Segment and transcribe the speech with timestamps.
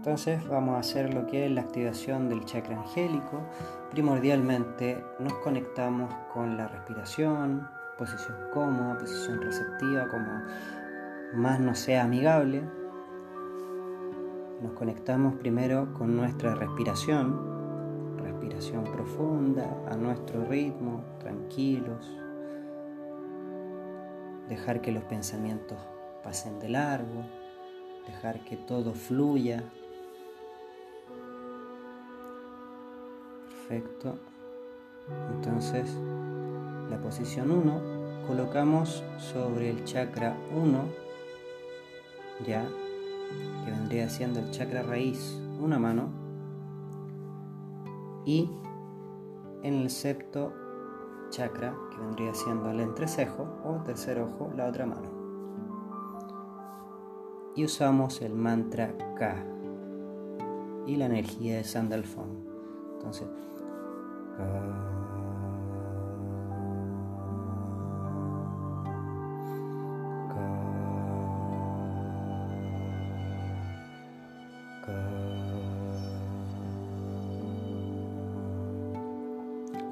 [0.00, 3.42] Entonces vamos a hacer lo que es la activación del chakra angélico.
[3.90, 10.42] Primordialmente nos conectamos con la respiración, posición cómoda, posición receptiva, como
[11.34, 12.62] más nos sea amigable.
[14.62, 22.10] Nos conectamos primero con nuestra respiración, respiración profunda, a nuestro ritmo, tranquilos.
[24.48, 25.76] Dejar que los pensamientos
[26.24, 27.22] pasen de largo,
[28.06, 29.62] dejar que todo fluya
[33.70, 34.18] Perfecto.
[35.32, 35.96] Entonces,
[36.90, 40.80] la posición 1 colocamos sobre el chakra 1,
[42.44, 42.66] ya,
[43.64, 46.08] que vendría siendo el chakra raíz, una mano,
[48.24, 48.50] y
[49.62, 50.52] en el septo
[51.30, 55.08] chakra, que vendría siendo el entrecejo o tercer ojo, la otra mano.
[57.54, 59.44] Y usamos el mantra K
[60.88, 62.50] y la energía de Sandalphon.
[62.94, 63.28] Entonces,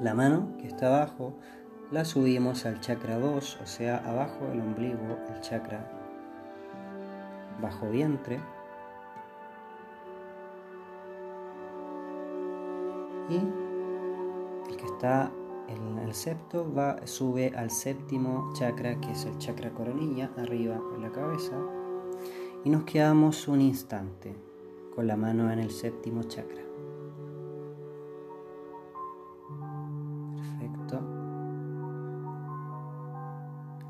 [0.01, 1.33] la mano que está abajo
[1.91, 5.79] la subimos al chakra 2, o sea, abajo del ombligo, el chakra
[7.61, 8.39] bajo vientre.
[13.29, 13.58] Y
[14.79, 15.31] que está
[15.67, 21.01] en el septo va, sube al séptimo chakra, que es el chakra coronilla, arriba en
[21.01, 21.57] la cabeza,
[22.63, 24.35] y nos quedamos un instante
[24.95, 26.61] con la mano en el séptimo chakra.
[30.35, 31.01] Perfecto.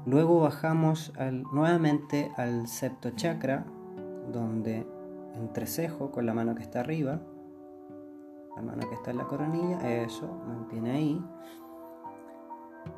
[0.05, 1.13] Luego bajamos
[1.53, 3.65] nuevamente al septo chakra,
[4.33, 4.87] donde
[5.35, 7.21] entrecejo con la mano que está arriba,
[8.59, 11.25] la mano que está en la coronilla, eso, mantiene ahí.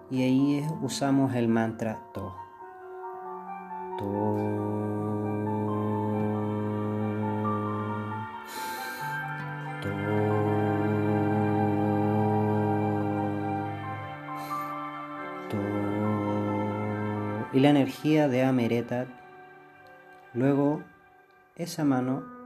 [0.09, 2.35] Y ahí usamos el mantra To.
[3.99, 4.37] To.
[15.49, 15.57] To.
[17.53, 19.05] Y la energía de Amereta.
[20.33, 20.81] Luego,
[21.55, 22.40] esa mano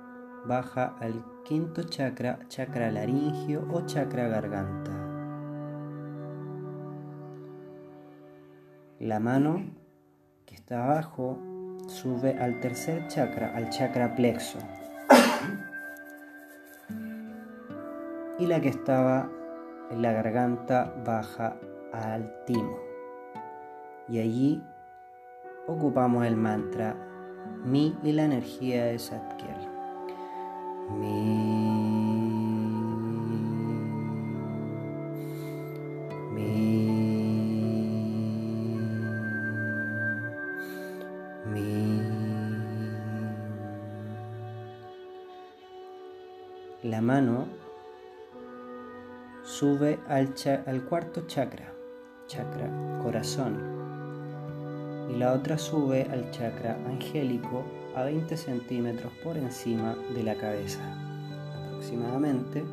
[0.47, 4.91] baja al quinto chakra, chakra laringio o chakra garganta.
[8.99, 9.63] La mano
[10.45, 11.39] que está abajo
[11.87, 14.59] sube al tercer chakra, al chakra plexo.
[18.39, 19.29] Y la que estaba
[19.91, 21.55] en la garganta baja
[21.93, 22.79] al timo.
[24.07, 24.63] Y allí
[25.67, 26.95] ocupamos el mantra
[27.63, 29.74] Mi y la energía de Satkiel.
[46.85, 47.47] La mano
[49.41, 50.33] sube al,
[50.67, 51.73] al cuarto chakra,
[52.27, 53.74] chakra corazón,
[55.09, 57.63] y la otra sube al chakra angélico
[57.95, 60.81] a 20 centímetros por encima de la cabeza,
[61.67, 62.63] aproximadamente.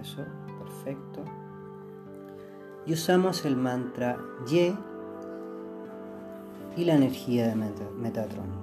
[0.00, 0.24] Eso,
[0.58, 1.24] perfecto.
[2.86, 4.74] Y usamos el mantra Ye
[6.76, 7.54] y la energía de
[7.96, 8.62] Metatron.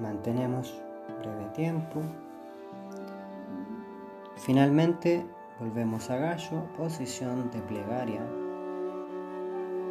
[0.00, 0.80] Mantenemos
[1.20, 2.00] breve tiempo.
[4.36, 5.26] Finalmente
[5.58, 8.20] volvemos a gallo, posición de plegaria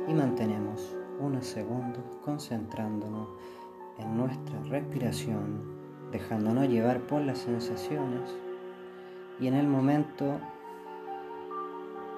[0.07, 3.27] y mantenemos unos segundos concentrándonos
[3.97, 5.75] en nuestra respiración,
[6.11, 8.33] dejándonos llevar por las sensaciones
[9.41, 10.39] y en el momento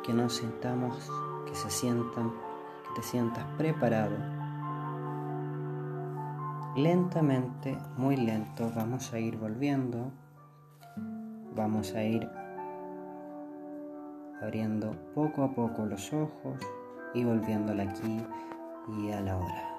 [0.03, 1.12] que nos sintamos,
[1.47, 2.31] que se sientan,
[2.83, 4.38] que te sientas preparado
[6.84, 10.12] lentamente, muy lento, vamos a ir volviendo,
[11.56, 12.28] vamos a ir
[14.42, 16.60] abriendo poco a poco los ojos
[17.14, 18.22] y volviéndola aquí
[18.98, 19.79] y a la hora.